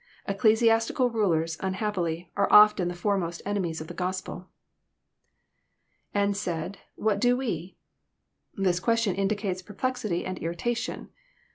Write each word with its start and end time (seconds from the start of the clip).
Ecclesiastical 0.27 1.11
rulers, 1.11 1.57
un 1.59 1.75
happily, 1.75 2.31
are 2.35 2.51
often 2.51 2.87
the 2.87 2.95
foremost 2.95 3.39
enemies 3.45 3.79
of 3.81 3.87
the 3.87 3.93
Gospel. 3.93 4.47
[^And 6.15 6.35
said, 6.35 6.79
WJiat 6.97 7.19
do 7.19 7.37
we?"] 7.37 7.77
This 8.55 8.79
question 8.79 9.13
indicates 9.13 9.61
perplexity 9.61 10.25
and 10.25 10.39
irritation. 10.39 11.09